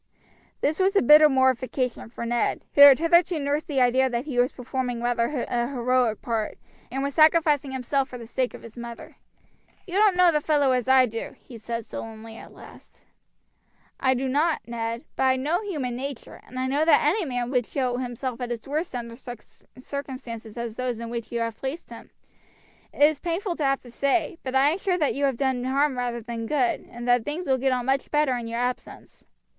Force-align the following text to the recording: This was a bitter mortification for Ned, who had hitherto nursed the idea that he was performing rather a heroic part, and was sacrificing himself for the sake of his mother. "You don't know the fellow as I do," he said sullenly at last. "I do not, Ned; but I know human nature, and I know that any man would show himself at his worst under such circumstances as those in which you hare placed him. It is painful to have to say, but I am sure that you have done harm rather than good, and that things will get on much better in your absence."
This 0.61 0.79
was 0.79 0.95
a 0.95 1.01
bitter 1.03 1.29
mortification 1.29 2.09
for 2.09 2.25
Ned, 2.25 2.65
who 2.73 2.81
had 2.81 2.97
hitherto 2.97 3.37
nursed 3.37 3.67
the 3.67 3.81
idea 3.81 4.09
that 4.09 4.25
he 4.25 4.39
was 4.39 4.51
performing 4.51 4.99
rather 5.03 5.45
a 5.47 5.67
heroic 5.67 6.23
part, 6.23 6.57
and 6.91 7.03
was 7.03 7.13
sacrificing 7.13 7.71
himself 7.71 8.09
for 8.09 8.17
the 8.17 8.25
sake 8.25 8.55
of 8.55 8.63
his 8.63 8.75
mother. 8.75 9.17
"You 9.85 9.93
don't 9.99 10.15
know 10.15 10.31
the 10.31 10.41
fellow 10.41 10.71
as 10.71 10.87
I 10.87 11.05
do," 11.05 11.35
he 11.39 11.55
said 11.55 11.85
sullenly 11.85 12.35
at 12.35 12.51
last. 12.51 12.97
"I 13.99 14.15
do 14.15 14.27
not, 14.27 14.61
Ned; 14.65 15.03
but 15.15 15.21
I 15.21 15.35
know 15.35 15.61
human 15.61 15.95
nature, 15.95 16.41
and 16.47 16.57
I 16.57 16.65
know 16.65 16.83
that 16.83 17.05
any 17.05 17.23
man 17.23 17.51
would 17.51 17.67
show 17.67 17.97
himself 17.97 18.41
at 18.41 18.49
his 18.49 18.67
worst 18.67 18.95
under 18.95 19.15
such 19.15 19.43
circumstances 19.77 20.57
as 20.57 20.77
those 20.77 20.99
in 20.99 21.11
which 21.11 21.31
you 21.31 21.41
hare 21.41 21.51
placed 21.51 21.91
him. 21.91 22.09
It 22.91 23.03
is 23.03 23.19
painful 23.19 23.55
to 23.57 23.65
have 23.65 23.81
to 23.81 23.91
say, 23.91 24.39
but 24.41 24.55
I 24.55 24.69
am 24.71 24.79
sure 24.79 24.97
that 24.97 25.13
you 25.13 25.25
have 25.25 25.37
done 25.37 25.63
harm 25.65 25.95
rather 25.95 26.21
than 26.21 26.47
good, 26.47 26.87
and 26.89 27.07
that 27.07 27.23
things 27.23 27.45
will 27.45 27.59
get 27.59 27.71
on 27.71 27.85
much 27.85 28.09
better 28.09 28.35
in 28.35 28.47
your 28.47 28.59
absence." 28.59 29.25